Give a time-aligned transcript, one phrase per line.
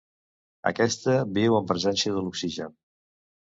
[0.69, 2.75] Aquesta viu en presència de l'oxigen.